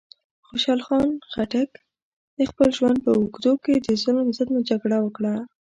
[0.47, 1.69] خوشحال خان خټک
[2.37, 5.33] د خپل ژوند په اوږدو کې د ظلم ضد جګړه وکړه.